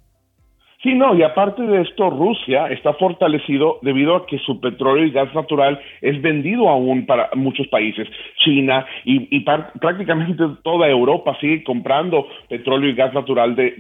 Sí, 0.87 0.95
no, 0.95 1.17
y 1.17 1.23
aparte 1.25 1.63
de 1.63 1.83
esto, 1.83 2.11
Rusia 2.11 2.69
está 2.69 2.93
fortalecido 2.93 3.81
debido 3.83 4.15
a 4.15 4.25
que 4.25 4.39
su 4.39 4.61
petróleo 4.61 5.05
y 5.05 5.11
gas 5.11 5.35
natural 5.35 5.81
es 6.01 6.23
vendido 6.23 6.69
aún 6.69 7.07
para 7.07 7.29
muchos 7.35 7.67
países. 7.67 8.07
China 8.37 8.87
y, 9.05 9.41
prácticamente 9.81 10.45
toda 10.63 10.89
Europa 10.89 11.37
sigue 11.41 11.65
comprando 11.65 12.29
petróleo 12.49 12.89
y 12.89 12.95
gas 12.95 13.13
natural 13.13 13.57
de, 13.57 13.73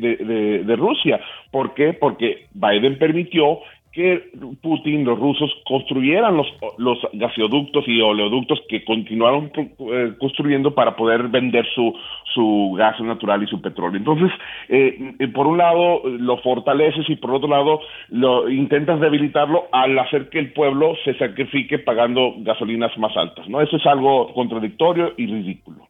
de 0.66 0.74
Rusia. 0.74 1.20
¿Por 1.52 1.74
qué? 1.74 1.92
Porque 1.92 2.48
Biden 2.54 2.98
permitió 2.98 3.60
que 3.96 4.30
Putin, 4.60 5.06
los 5.06 5.18
rusos, 5.18 5.50
construyeran 5.64 6.36
los, 6.36 6.46
los 6.76 6.98
gasoductos 7.14 7.82
y 7.88 7.98
oleoductos 8.02 8.60
que 8.68 8.84
continuaron 8.84 9.50
eh, 9.56 10.12
construyendo 10.20 10.74
para 10.74 10.94
poder 10.96 11.28
vender 11.28 11.64
su, 11.74 11.94
su 12.34 12.74
gas 12.76 13.00
natural 13.00 13.42
y 13.42 13.46
su 13.46 13.62
petróleo. 13.62 13.96
Entonces, 13.96 14.30
eh, 14.68 15.14
eh, 15.18 15.28
por 15.28 15.46
un 15.46 15.56
lado 15.56 16.02
lo 16.04 16.36
fortaleces 16.42 17.08
y 17.08 17.16
por 17.16 17.30
otro 17.30 17.48
lado 17.48 17.80
lo 18.10 18.50
intentas 18.50 19.00
debilitarlo 19.00 19.64
al 19.72 19.98
hacer 19.98 20.28
que 20.28 20.40
el 20.40 20.52
pueblo 20.52 20.94
se 21.02 21.14
sacrifique 21.14 21.78
pagando 21.78 22.34
gasolinas 22.40 22.96
más 22.98 23.16
altas. 23.16 23.48
¿no? 23.48 23.62
Eso 23.62 23.78
es 23.78 23.86
algo 23.86 24.30
contradictorio 24.34 25.14
y 25.16 25.26
ridículo. 25.26 25.88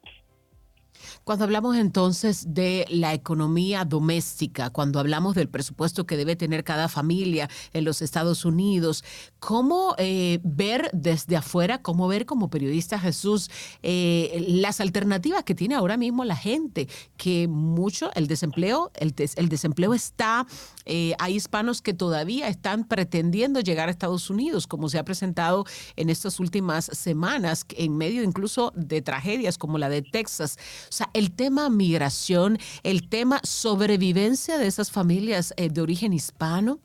Cuando 1.26 1.44
hablamos 1.44 1.76
entonces 1.76 2.54
de 2.54 2.86
la 2.88 3.12
economía 3.12 3.84
doméstica, 3.84 4.70
cuando 4.70 5.00
hablamos 5.00 5.34
del 5.34 5.48
presupuesto 5.48 6.06
que 6.06 6.16
debe 6.16 6.36
tener 6.36 6.62
cada 6.62 6.88
familia 6.88 7.50
en 7.72 7.84
los 7.84 8.00
Estados 8.00 8.44
Unidos, 8.44 9.02
¿cómo 9.40 9.96
eh, 9.98 10.38
ver 10.44 10.88
desde 10.92 11.36
afuera, 11.36 11.82
cómo 11.82 12.06
ver 12.06 12.26
como 12.26 12.48
periodista 12.48 13.00
Jesús 13.00 13.50
eh, 13.82 14.44
las 14.46 14.80
alternativas 14.80 15.42
que 15.42 15.56
tiene 15.56 15.74
ahora 15.74 15.96
mismo 15.96 16.24
la 16.24 16.36
gente? 16.36 16.86
Que 17.16 17.48
mucho, 17.48 18.12
el 18.14 18.28
desempleo, 18.28 18.92
el, 18.94 19.12
el 19.34 19.48
desempleo 19.48 19.94
está, 19.94 20.46
eh, 20.84 21.16
hay 21.18 21.34
hispanos 21.34 21.82
que 21.82 21.92
todavía 21.92 22.46
están 22.46 22.84
pretendiendo 22.84 23.58
llegar 23.58 23.88
a 23.88 23.90
Estados 23.90 24.30
Unidos, 24.30 24.68
como 24.68 24.88
se 24.88 25.00
ha 25.00 25.04
presentado 25.04 25.64
en 25.96 26.08
estas 26.08 26.38
últimas 26.38 26.84
semanas, 26.84 27.66
en 27.70 27.96
medio 27.96 28.22
incluso 28.22 28.72
de 28.76 29.02
tragedias 29.02 29.58
como 29.58 29.76
la 29.76 29.88
de 29.88 30.02
Texas. 30.02 30.56
O 30.88 30.92
sea, 30.92 31.10
el 31.16 31.32
tema 31.32 31.70
migración, 31.70 32.58
el 32.82 33.08
tema 33.08 33.40
sobrevivencia 33.42 34.58
de 34.58 34.66
esas 34.66 34.90
familias 34.90 35.54
eh, 35.56 35.70
de 35.70 35.80
origen 35.80 36.12
hispano? 36.12 36.78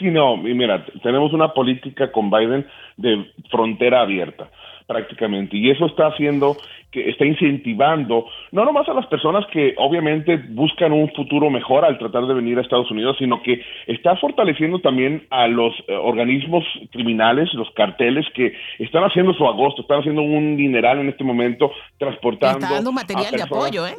Sí, 0.00 0.06
no, 0.06 0.36
y 0.48 0.54
mira, 0.54 0.84
tenemos 1.02 1.32
una 1.32 1.52
política 1.52 2.10
con 2.10 2.30
Biden 2.30 2.66
de 2.96 3.30
frontera 3.50 4.00
abierta. 4.00 4.48
prácticamente. 4.90 5.56
Y 5.56 5.70
eso 5.70 5.86
está 5.86 6.08
haciendo 6.08 6.56
que 6.90 7.08
está 7.10 7.24
incentivando 7.24 8.26
no 8.50 8.64
nomás 8.64 8.88
a 8.88 8.92
las 8.92 9.06
personas 9.06 9.46
que 9.52 9.74
obviamente 9.78 10.36
buscan 10.48 10.92
un 10.92 11.08
futuro 11.12 11.48
mejor 11.48 11.84
al 11.84 11.96
tratar 11.96 12.26
de 12.26 12.34
venir 12.34 12.58
a 12.58 12.62
Estados 12.62 12.90
Unidos, 12.90 13.14
sino 13.20 13.40
que 13.40 13.62
está 13.86 14.16
fortaleciendo 14.16 14.80
también 14.80 15.28
a 15.30 15.46
los 15.46 15.72
eh, 15.86 15.94
organismos 15.94 16.64
criminales, 16.90 17.54
los 17.54 17.70
carteles 17.76 18.26
que 18.34 18.52
están 18.80 19.04
haciendo 19.04 19.32
su 19.34 19.46
agosto, 19.46 19.82
están 19.82 20.00
haciendo 20.00 20.22
un 20.22 20.56
dineral 20.56 20.98
en 20.98 21.10
este 21.10 21.22
momento 21.22 21.70
transportando. 21.96 22.58
Está 22.58 22.74
dando 22.74 22.90
material 22.90 23.30
de 23.30 23.42
apoyo, 23.42 23.86
¿eh? 23.86 23.94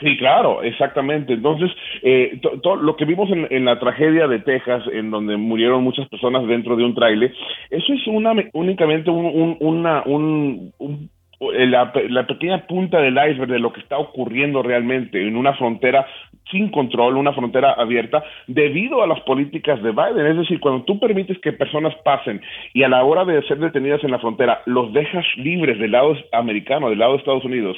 Sí, 0.00 0.16
claro, 0.16 0.62
exactamente. 0.62 1.34
Entonces, 1.34 1.70
eh, 2.02 2.40
lo 2.80 2.96
que 2.96 3.04
vimos 3.04 3.30
en, 3.30 3.64
la 3.64 3.78
tragedia 3.78 4.26
de 4.26 4.40
Texas, 4.40 4.82
en 4.92 5.10
donde 5.10 5.36
murieron 5.36 5.84
muchas 5.84 6.08
personas 6.08 6.46
dentro 6.48 6.74
de 6.76 6.84
un 6.84 6.94
trailer, 6.94 7.32
eso 7.70 7.92
es 7.92 8.06
una, 8.08 8.32
únicamente 8.52 9.10
un, 9.10 9.56
una, 9.60 10.02
un, 10.04 10.72
la, 11.40 11.92
la, 12.08 12.26
pequeña 12.26 12.66
punta 12.66 12.98
del 13.00 13.14
iceberg 13.14 13.52
de 13.52 13.58
lo 13.60 13.72
que 13.72 13.80
está 13.80 13.98
ocurriendo 13.98 14.62
realmente 14.62 15.26
en 15.26 15.36
una 15.36 15.54
frontera 15.54 16.06
sin 16.50 16.70
control, 16.70 17.16
una 17.16 17.32
frontera 17.32 17.72
abierta, 17.72 18.22
debido 18.46 19.02
a 19.02 19.06
las 19.06 19.20
políticas 19.20 19.82
de 19.82 19.90
Biden. 19.92 20.26
Es 20.26 20.36
decir, 20.36 20.60
cuando 20.60 20.84
tú 20.84 20.98
permites 20.98 21.38
que 21.38 21.52
personas 21.52 21.94
pasen 22.04 22.40
y 22.72 22.82
a 22.82 22.88
la 22.88 23.04
hora 23.04 23.24
de 23.24 23.42
ser 23.42 23.58
detenidas 23.58 24.02
en 24.04 24.10
la 24.10 24.18
frontera 24.18 24.62
los 24.66 24.92
dejas 24.92 25.24
libres 25.36 25.78
del 25.78 25.92
lado 25.92 26.16
americano, 26.32 26.90
del 26.90 26.98
lado 26.98 27.12
de 27.12 27.18
Estados 27.18 27.44
Unidos, 27.44 27.76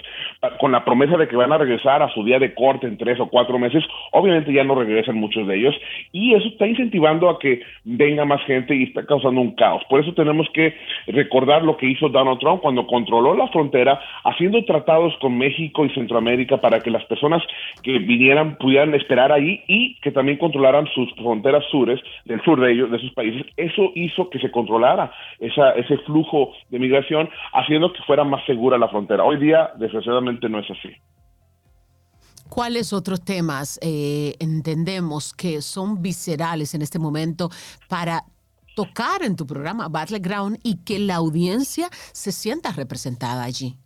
con 0.58 0.72
la 0.72 0.84
promesa 0.84 1.16
de 1.16 1.28
que 1.28 1.36
van 1.36 1.52
a 1.52 1.58
regresar 1.58 2.02
a 2.02 2.12
su 2.12 2.24
día 2.24 2.38
de 2.38 2.54
corte 2.54 2.86
en 2.86 2.98
tres 2.98 3.20
o 3.20 3.28
cuatro 3.28 3.58
meses, 3.58 3.84
obviamente 4.12 4.52
ya 4.52 4.64
no 4.64 4.74
regresan 4.74 5.16
muchos 5.16 5.46
de 5.46 5.56
ellos 5.56 5.74
y 6.12 6.34
eso 6.34 6.48
está 6.48 6.66
incentivando 6.66 7.28
a 7.30 7.38
que 7.38 7.62
venga 7.84 8.24
más 8.24 8.42
gente 8.44 8.74
y 8.74 8.84
está 8.84 9.04
causando 9.06 9.40
un 9.40 9.54
caos. 9.54 9.82
Por 9.88 10.00
eso 10.00 10.12
tenemos 10.14 10.48
que 10.52 10.74
recordar 11.06 11.62
lo 11.62 11.76
que 11.76 11.86
hizo 11.86 12.08
Donald 12.08 12.38
Trump 12.40 12.62
cuando 12.62 12.86
controló 12.86 13.34
la 13.34 13.48
frontera, 13.48 14.00
haciendo 14.24 14.64
tratados 14.64 15.16
con 15.20 15.36
México 15.38 15.84
y 15.84 15.90
Centroamérica 15.90 16.58
para 16.58 16.80
que 16.80 16.90
las 16.90 17.04
personas 17.04 17.42
que 17.82 17.98
vinieran 17.98 18.55
pudieran 18.58 18.94
esperar 18.94 19.32
ahí 19.32 19.62
y 19.66 19.98
que 20.00 20.10
también 20.10 20.38
controlaran 20.38 20.86
sus 20.94 21.12
fronteras 21.14 21.64
sures, 21.70 22.00
del 22.24 22.42
sur 22.42 22.60
de 22.60 22.72
ellos, 22.72 22.90
de 22.90 22.98
sus 22.98 23.12
países. 23.12 23.46
Eso 23.56 23.90
hizo 23.94 24.30
que 24.30 24.38
se 24.38 24.50
controlara 24.50 25.12
esa, 25.38 25.72
ese 25.72 25.98
flujo 25.98 26.52
de 26.70 26.78
migración, 26.78 27.28
haciendo 27.52 27.92
que 27.92 28.02
fuera 28.02 28.24
más 28.24 28.44
segura 28.46 28.78
la 28.78 28.88
frontera. 28.88 29.24
Hoy 29.24 29.38
día, 29.38 29.70
desgraciadamente, 29.78 30.48
no 30.48 30.58
es 30.58 30.70
así. 30.70 30.90
¿Cuáles 32.48 32.92
otros 32.92 33.24
temas 33.24 33.78
eh, 33.82 34.34
entendemos 34.38 35.34
que 35.34 35.60
son 35.62 36.00
viscerales 36.00 36.74
en 36.74 36.82
este 36.82 36.98
momento 36.98 37.50
para 37.88 38.22
tocar 38.76 39.22
en 39.22 39.36
tu 39.36 39.46
programa 39.46 39.88
Battleground 39.88 40.58
y 40.62 40.84
que 40.84 40.98
la 40.98 41.16
audiencia 41.16 41.88
se 42.12 42.30
sienta 42.30 42.72
representada 42.72 43.42
allí? 43.42 43.76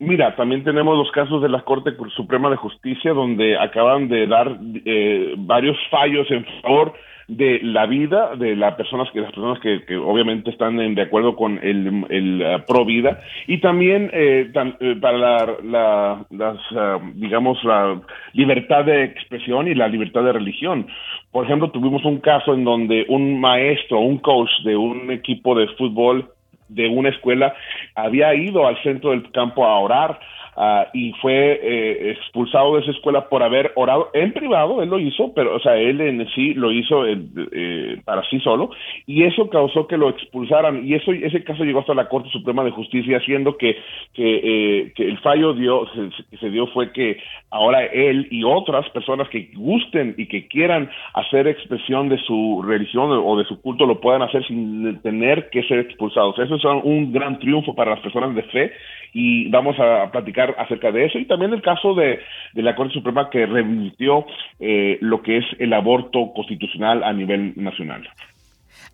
Mira, 0.00 0.34
también 0.34 0.64
tenemos 0.64 0.96
los 0.96 1.10
casos 1.12 1.42
de 1.42 1.50
la 1.50 1.60
Corte 1.60 1.92
Suprema 2.16 2.48
de 2.48 2.56
Justicia 2.56 3.12
donde 3.12 3.58
acaban 3.58 4.08
de 4.08 4.26
dar 4.26 4.58
eh, 4.86 5.34
varios 5.36 5.76
fallos 5.90 6.26
en 6.30 6.46
favor 6.62 6.94
de 7.28 7.60
la 7.62 7.84
vida 7.84 8.34
de 8.34 8.56
las 8.56 8.76
personas 8.76 9.10
que 9.12 9.20
las 9.20 9.30
personas 9.30 9.60
que, 9.60 9.96
obviamente 9.98 10.50
están 10.50 10.94
de 10.94 11.02
acuerdo 11.02 11.36
con 11.36 11.60
el, 11.62 12.06
el 12.08 12.42
pro 12.66 12.86
vida. 12.86 13.20
Y 13.46 13.58
también 13.58 14.10
eh, 14.14 14.50
eh, 14.80 14.96
para 14.98 15.18
la, 15.18 15.56
la 15.62 16.26
las 16.30 16.56
ah, 16.74 16.98
digamos 17.16 17.62
la 17.62 18.00
libertad 18.32 18.86
de 18.86 19.04
expresión 19.04 19.68
y 19.68 19.74
la 19.74 19.86
libertad 19.86 20.24
de 20.24 20.32
religión. 20.32 20.86
Por 21.30 21.44
ejemplo 21.44 21.70
tuvimos 21.70 22.06
un 22.06 22.20
caso 22.20 22.54
en 22.54 22.64
donde 22.64 23.04
un 23.10 23.38
maestro 23.38 24.00
un 24.00 24.16
coach 24.16 24.50
de 24.64 24.76
un 24.76 25.10
equipo 25.10 25.54
de 25.54 25.68
fútbol 25.76 26.26
de 26.70 26.88
una 26.88 27.10
escuela 27.10 27.54
había 27.94 28.34
ido 28.34 28.66
al 28.66 28.80
centro 28.82 29.10
del 29.10 29.30
campo 29.32 29.66
a 29.66 29.78
orar 29.78 30.18
Ah, 30.56 30.88
y 30.92 31.12
fue 31.22 31.60
eh, 31.62 32.10
expulsado 32.10 32.74
de 32.74 32.82
esa 32.82 32.90
escuela 32.90 33.28
por 33.28 33.42
haber 33.42 33.72
orado 33.76 34.10
en 34.12 34.32
privado, 34.32 34.82
él 34.82 34.88
lo 34.88 34.98
hizo, 34.98 35.32
pero, 35.32 35.54
o 35.54 35.60
sea, 35.60 35.76
él 35.76 36.00
en 36.00 36.28
sí 36.34 36.54
lo 36.54 36.72
hizo 36.72 37.06
eh, 37.06 37.18
eh, 37.52 38.00
para 38.04 38.24
sí 38.28 38.40
solo, 38.40 38.70
y 39.06 39.22
eso 39.22 39.48
causó 39.48 39.86
que 39.86 39.96
lo 39.96 40.10
expulsaran, 40.10 40.86
y 40.86 40.94
eso 40.94 41.12
ese 41.12 41.44
caso 41.44 41.64
llegó 41.64 41.80
hasta 41.80 41.94
la 41.94 42.08
Corte 42.08 42.30
Suprema 42.30 42.64
de 42.64 42.72
Justicia, 42.72 43.18
haciendo 43.18 43.56
que, 43.56 43.76
que, 44.14 44.92
el 44.96 45.18
fallo 45.18 45.54
dio, 45.54 45.86
se, 45.94 46.36
se 46.38 46.50
dio 46.50 46.66
fue 46.68 46.92
que 46.92 47.18
ahora 47.50 47.84
él 47.86 48.26
y 48.30 48.42
otras 48.44 48.88
personas 48.90 49.28
que 49.28 49.50
gusten 49.54 50.14
y 50.18 50.26
que 50.26 50.48
quieran 50.48 50.90
hacer 51.14 51.46
expresión 51.46 52.08
de 52.08 52.18
su 52.18 52.62
religión 52.66 53.10
o 53.12 53.38
de 53.38 53.44
su 53.44 53.60
culto 53.60 53.86
lo 53.86 54.00
puedan 54.00 54.22
hacer 54.22 54.44
sin 54.46 55.00
tener 55.02 55.48
que 55.50 55.62
ser 55.64 55.78
expulsados. 55.80 56.38
Eso 56.38 56.56
es 56.56 56.64
un 56.64 57.12
gran 57.12 57.38
triunfo 57.38 57.74
para 57.74 57.92
las 57.92 58.00
personas 58.00 58.34
de 58.34 58.42
fe 58.44 58.72
y 59.12 59.48
vamos 59.48 59.78
a 59.78 60.10
platicar 60.10 60.39
acerca 60.40 60.92
de 60.92 61.06
eso 61.06 61.18
y 61.18 61.26
también 61.26 61.52
el 61.52 61.62
caso 61.62 61.94
de, 61.94 62.20
la 62.54 62.74
Corte 62.74 62.94
Suprema 62.94 63.30
que 63.30 63.46
remitió 63.46 64.26
eh, 64.58 64.98
lo 65.00 65.22
que 65.22 65.38
es 65.38 65.44
el 65.58 65.72
aborto 65.72 66.32
constitucional 66.34 67.02
a 67.02 67.12
nivel 67.12 67.52
nacional. 67.56 68.08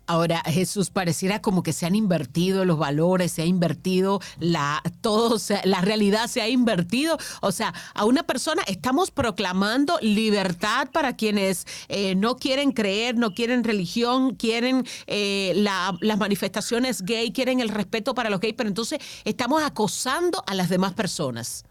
Ahora, 0.07 0.41
Jesús, 0.45 0.89
pareciera 0.89 1.41
como 1.41 1.63
que 1.63 1.73
se 1.73 1.85
han 1.85 1.93
invertido 1.93 2.63
los 2.63 2.77
valores, 2.77 3.33
se 3.33 3.41
ha 3.41 3.45
invertido 3.45 4.21
la, 4.39 4.81
todo, 5.01 5.37
la 5.65 5.81
realidad 5.81 6.27
se 6.27 6.41
ha 6.41 6.47
invertido. 6.47 7.17
O 7.41 7.51
sea, 7.51 7.73
a 7.93 8.05
una 8.05 8.23
persona 8.23 8.63
estamos 8.67 9.11
proclamando 9.11 9.99
libertad 10.01 10.89
para 10.93 11.17
quienes 11.17 11.67
eh, 11.89 12.15
no 12.15 12.37
quieren 12.37 12.71
creer, 12.71 13.17
no 13.17 13.33
quieren 13.33 13.65
religión, 13.65 14.35
quieren 14.35 14.87
eh, 15.07 15.51
las 15.55 16.17
manifestaciones 16.17 17.01
gay, 17.01 17.33
quieren 17.33 17.59
el 17.59 17.67
respeto 17.67 18.15
para 18.15 18.29
los 18.29 18.39
gays, 18.39 18.55
pero 18.57 18.69
entonces 18.69 18.99
estamos 19.25 19.61
acosando 19.61 20.41
a 20.47 20.55
las 20.55 20.69
demás 20.69 20.93
personas. 20.93 21.66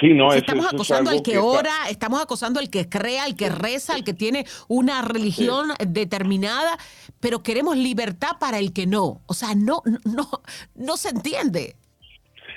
Sí, 0.00 0.14
no, 0.14 0.32
estamos 0.32 0.66
acosando 0.66 1.10
al 1.10 1.22
que, 1.22 1.38
ora, 1.38 1.72
estamos 1.90 2.20
acosando 2.20 2.58
al 2.58 2.70
que 2.70 2.88
crea, 2.88 3.24
al 3.24 3.36
que 3.36 3.50
reza, 3.50 3.94
al 3.94 4.04
que 4.04 4.14
tiene 4.14 4.46
una 4.66 5.02
religión 5.02 5.68
determinada, 5.86 6.78
pero 7.20 7.42
queremos 7.42 7.76
libertad 7.76 8.38
para 8.40 8.58
el 8.58 8.72
que 8.72 8.86
no. 8.86 9.20
O 9.26 9.34
sea, 9.34 9.54
no, 9.54 9.82
no, 10.04 10.28
no 10.74 10.96
se 10.96 11.10
entiende. 11.10 11.76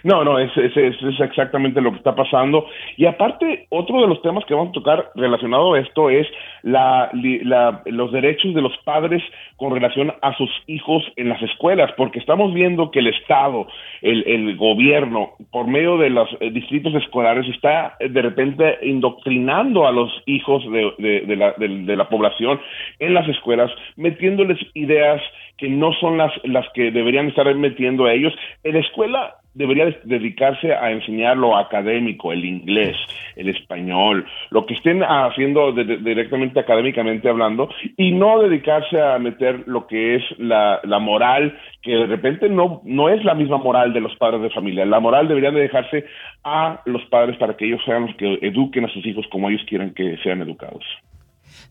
No, 0.05 0.23
no, 0.23 0.37
es, 0.37 0.55
es, 0.55 0.77
es, 0.77 1.19
exactamente 1.19 1.81
lo 1.81 1.89
que 1.89 1.97
está 1.97 2.13
pasando. 2.13 2.67
Y 2.95 3.07
aparte, 3.07 3.65
otro 3.69 4.01
de 4.01 4.07
los 4.07 4.21
temas 4.21 4.45
que 4.45 4.53
vamos 4.53 4.69
a 4.69 4.73
tocar 4.73 5.09
relacionado 5.15 5.73
a 5.73 5.79
esto 5.79 6.11
es 6.11 6.27
la, 6.61 7.09
los 7.85 8.11
derechos 8.11 8.53
de 8.53 8.61
los 8.61 8.77
padres 8.83 9.23
con 9.55 9.73
relación 9.73 10.13
a 10.21 10.37
sus 10.37 10.51
hijos 10.67 11.01
en 11.15 11.29
las 11.29 11.41
escuelas, 11.41 11.91
porque 11.97 12.19
estamos 12.19 12.53
viendo 12.53 12.91
que 12.91 12.99
el 12.99 13.07
Estado, 13.07 13.65
el, 14.03 14.23
el 14.27 14.55
gobierno, 14.57 15.31
por 15.49 15.65
medio 15.65 15.97
de 15.97 16.11
los 16.11 16.29
eh, 16.39 16.51
distritos 16.51 16.93
escolares, 16.93 17.47
está 17.49 17.95
eh, 17.99 18.07
de 18.07 18.21
repente 18.21 18.77
indoctrinando 18.83 19.87
a 19.87 19.91
los 19.91 20.11
hijos 20.27 20.63
de, 20.71 21.35
la, 21.35 21.55
de 21.57 21.95
la 21.95 22.09
población 22.09 22.61
en 22.99 23.15
las 23.15 23.27
escuelas, 23.27 23.71
metiéndoles 23.95 24.59
ideas 24.75 25.19
que 25.57 25.67
no 25.67 25.93
son 25.93 26.19
las, 26.19 26.31
las 26.43 26.67
que 26.75 26.91
deberían 26.91 27.29
estar 27.29 27.51
metiendo 27.55 28.05
a 28.05 28.13
ellos. 28.13 28.33
En 28.63 28.73
la 28.73 28.81
escuela 28.81 29.35
debería 29.55 29.85
dedicarse 30.03 30.73
a 30.73 30.91
enseñar 30.91 31.37
lo 31.37 31.57
académico, 31.57 32.31
el 32.31 32.45
inglés, 32.45 32.95
el 33.35 33.49
español, 33.49 34.25
lo 34.51 34.65
que 34.65 34.75
estén 34.75 35.01
haciendo 35.01 35.71
directamente 35.71 36.59
académicamente 36.59 37.29
hablando, 37.29 37.69
y 37.97 38.11
no 38.11 38.41
dedicarse 38.41 39.01
a 39.01 39.17
meter 39.17 39.63
lo 39.65 39.87
que 39.87 40.15
es 40.15 40.23
la, 40.37 40.79
la, 40.83 40.99
moral, 40.99 41.57
que 41.81 41.91
de 41.91 42.05
repente 42.05 42.49
no, 42.49 42.81
no 42.83 43.09
es 43.09 43.23
la 43.23 43.33
misma 43.33 43.57
moral 43.57 43.93
de 43.93 44.01
los 44.01 44.15
padres 44.17 44.41
de 44.41 44.49
familia. 44.49 44.85
La 44.85 44.99
moral 44.99 45.27
debería 45.27 45.51
de 45.51 45.61
dejarse 45.61 46.05
a 46.43 46.81
los 46.85 47.03
padres 47.05 47.37
para 47.37 47.55
que 47.55 47.65
ellos 47.65 47.81
sean 47.85 48.07
los 48.07 48.15
que 48.17 48.39
eduquen 48.41 48.85
a 48.85 48.89
sus 48.89 49.05
hijos 49.05 49.25
como 49.31 49.49
ellos 49.49 49.65
quieran 49.67 49.93
que 49.93 50.17
sean 50.17 50.41
educados. 50.41 50.83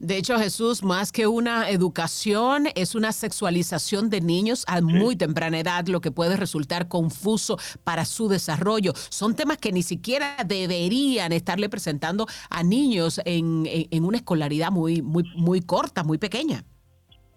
De 0.01 0.17
hecho, 0.17 0.39
Jesús, 0.39 0.83
más 0.83 1.13
que 1.13 1.27
una 1.27 1.71
educación, 1.71 2.67
es 2.75 2.95
una 2.95 3.13
sexualización 3.13 4.11
de 4.11 4.21
niños 4.21 4.65
a 4.69 4.81
muy 4.81 5.17
temprana 5.17 5.61
edad, 5.61 5.87
lo 5.87 6.01
que 6.01 6.11
puede 6.11 6.37
resultar 6.37 6.89
confuso 6.89 7.57
para 7.85 8.05
su 8.05 8.29
desarrollo. 8.29 8.93
Son 8.95 9.37
temas 9.37 9.59
que 9.59 9.73
ni 9.73 9.83
siquiera 9.83 10.37
deberían 10.47 11.33
estarle 11.33 11.69
presentando 11.69 12.27
a 12.51 12.63
niños 12.63 13.21
en, 13.25 13.67
una 14.03 14.19
escolaridad 14.19 14.71
muy, 14.71 15.03
muy, 15.03 15.25
muy 15.37 15.61
corta, 15.61 16.05
muy 16.05 16.19
pequeña. 16.19 16.63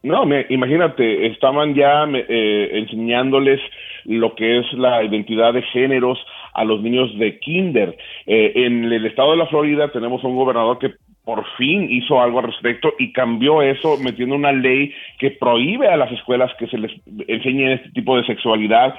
No, 0.03 0.25
me, 0.25 0.45
imagínate, 0.49 1.27
estaban 1.27 1.73
ya 1.73 2.05
eh, 2.05 2.69
enseñándoles 2.73 3.59
lo 4.05 4.35
que 4.35 4.59
es 4.59 4.73
la 4.73 5.03
identidad 5.03 5.53
de 5.53 5.63
géneros 5.63 6.17
a 6.53 6.63
los 6.63 6.81
niños 6.81 7.17
de 7.17 7.39
kinder. 7.39 7.97
Eh, 8.25 8.53
en 8.55 8.85
el 8.85 9.05
estado 9.05 9.31
de 9.31 9.37
la 9.37 9.47
Florida 9.47 9.91
tenemos 9.91 10.23
un 10.23 10.35
gobernador 10.35 10.79
que 10.79 10.93
por 11.27 11.45
fin 11.57 11.89
hizo 11.91 12.21
algo 12.21 12.39
al 12.39 12.45
respecto 12.45 12.93
y 12.97 13.11
cambió 13.11 13.61
eso 13.61 13.97
metiendo 14.01 14.33
una 14.33 14.53
ley 14.53 14.93
que 15.19 15.31
prohíbe 15.31 15.89
a 15.89 15.97
las 15.97 16.09
escuelas 16.13 16.49
que 16.57 16.67
se 16.67 16.77
les 16.77 16.89
enseñe 17.27 17.73
este 17.73 17.89
tipo 17.89 18.15
de 18.15 18.25
sexualidad, 18.25 18.95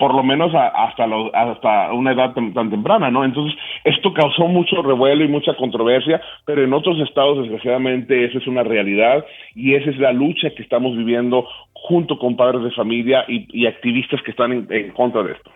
por 0.00 0.12
lo 0.12 0.24
menos 0.24 0.52
hasta, 0.56 1.04
hasta 1.04 1.92
una 1.92 2.10
edad 2.10 2.34
tan, 2.34 2.52
temprana, 2.52 3.12
¿no? 3.12 3.24
Entonces, 3.24 3.56
esto 3.84 4.12
causó 4.12 4.48
mucho 4.48 4.82
revuelo 4.82 5.22
y 5.22 5.28
mucha 5.28 5.54
controversia, 5.54 6.20
pero 6.44 6.64
en 6.64 6.72
otros 6.72 6.98
estados, 6.98 7.42
desgraciadamente, 7.42 8.24
esa 8.24 8.38
es 8.38 8.48
una 8.48 8.64
realidad 8.64 9.24
y 9.54 9.76
esa 9.76 9.90
es 9.90 9.98
la 9.98 10.12
lucha 10.12 10.50
que 10.50 10.64
estamos 10.64 10.96
viviendo 10.96 11.46
junto 11.74 12.18
con 12.18 12.34
padres 12.34 12.64
de 12.64 12.72
familia 12.72 13.24
y, 13.28 13.66
activistas 13.66 14.20
que 14.22 14.32
están 14.32 14.66
en 14.68 14.90
contra 14.90 15.22
de 15.22 15.34
esto. 15.34 15.52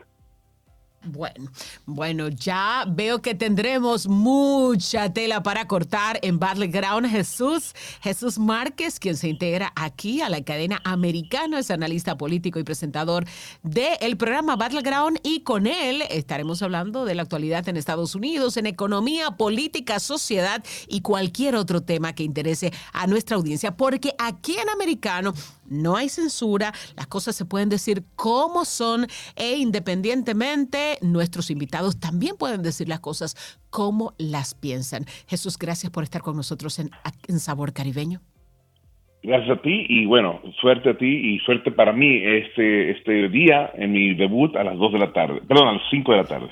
Bueno, 1.04 1.50
bueno, 1.84 2.28
ya 2.28 2.84
veo 2.86 3.20
que 3.20 3.34
tendremos 3.34 4.06
mucha 4.06 5.12
tela 5.12 5.42
para 5.42 5.66
cortar 5.66 6.20
en 6.22 6.38
Battleground. 6.38 7.08
Jesús, 7.08 7.74
Jesús 8.00 8.38
Márquez, 8.38 9.00
quien 9.00 9.16
se 9.16 9.28
integra 9.28 9.72
aquí 9.74 10.20
a 10.20 10.28
la 10.28 10.44
cadena 10.44 10.80
americana, 10.84 11.58
es 11.58 11.72
analista 11.72 12.16
político 12.16 12.60
y 12.60 12.62
presentador 12.62 13.24
del 13.64 14.16
programa 14.16 14.54
Battleground 14.54 15.18
y 15.24 15.40
con 15.40 15.66
él 15.66 16.02
estaremos 16.08 16.62
hablando 16.62 17.04
de 17.04 17.16
la 17.16 17.22
actualidad 17.22 17.68
en 17.68 17.76
Estados 17.76 18.14
Unidos, 18.14 18.56
en 18.56 18.66
economía, 18.66 19.32
política, 19.32 19.98
sociedad 19.98 20.62
y 20.86 21.00
cualquier 21.00 21.56
otro 21.56 21.80
tema 21.80 22.14
que 22.14 22.22
interese 22.22 22.72
a 22.92 23.08
nuestra 23.08 23.36
audiencia, 23.36 23.76
porque 23.76 24.14
aquí 24.18 24.56
en 24.56 24.68
Americano 24.70 25.34
no 25.72 25.96
hay 25.96 26.08
censura, 26.08 26.72
las 26.96 27.06
cosas 27.06 27.34
se 27.34 27.44
pueden 27.44 27.68
decir 27.68 28.04
como 28.14 28.64
son 28.64 29.06
e 29.36 29.56
independientemente 29.56 30.98
nuestros 31.00 31.50
invitados 31.50 31.98
también 31.98 32.36
pueden 32.36 32.62
decir 32.62 32.88
las 32.88 33.00
cosas 33.00 33.58
como 33.70 34.14
las 34.18 34.54
piensan. 34.54 35.04
Jesús, 35.26 35.58
gracias 35.58 35.90
por 35.90 36.04
estar 36.04 36.22
con 36.22 36.36
nosotros 36.36 36.78
en, 36.78 36.90
Sabor 37.38 37.72
Caribeño. 37.72 38.20
Gracias 39.22 39.58
a 39.58 39.62
ti 39.62 39.86
y 39.88 40.04
bueno, 40.04 40.40
suerte 40.60 40.90
a 40.90 40.98
ti 40.98 41.06
y 41.06 41.38
suerte 41.40 41.70
para 41.70 41.92
mí 41.92 42.20
este, 42.22 42.90
este 42.90 43.28
día 43.28 43.70
en 43.74 43.92
mi 43.92 44.14
debut 44.14 44.54
a 44.56 44.64
las 44.64 44.76
2 44.76 44.92
de 44.92 44.98
la 44.98 45.12
tarde, 45.12 45.40
perdón, 45.46 45.68
a 45.68 45.72
las 45.74 45.82
5 45.90 46.12
de 46.12 46.18
la 46.18 46.24
tarde. 46.24 46.50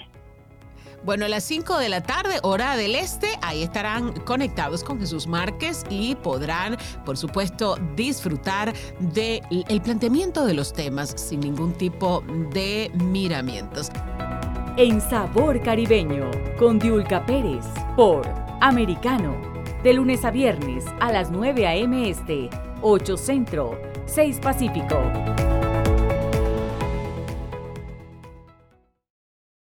Bueno, 1.03 1.25
a 1.25 1.29
las 1.29 1.45
5 1.45 1.79
de 1.79 1.89
la 1.89 2.03
tarde, 2.03 2.41
hora 2.43 2.77
del 2.77 2.95
este, 2.95 3.29
ahí 3.41 3.63
estarán 3.63 4.13
conectados 4.21 4.85
con 4.85 5.01
Jesús 5.01 5.27
Márquez 5.27 5.83
y 5.89 6.15
podrán, 6.17 6.77
por 7.07 7.17
supuesto, 7.17 7.79
disfrutar 7.97 8.75
del 8.99 9.41
el 9.51 9.81
planteamiento 9.81 10.45
de 10.45 10.53
los 10.53 10.75
temas 10.75 11.15
sin 11.17 11.41
ningún 11.41 11.73
tipo 11.73 12.23
de 12.53 12.91
miramientos. 12.95 13.91
En 14.77 15.01
Sabor 15.01 15.63
Caribeño, 15.63 16.31
con 16.59 16.79
Diulca 16.79 17.25
Pérez, 17.25 17.65
por 17.97 18.29
Americano, 18.61 19.35
de 19.83 19.95
lunes 19.95 20.25
a 20.27 20.31
viernes 20.31 20.85
a 21.01 21.11
las 21.11 21.31
9 21.31 21.67
a.m. 21.67 22.11
Este, 22.11 22.51
8 22.83 23.17
Centro, 23.17 23.81
6 24.05 24.39
Pacífico. 24.41 25.50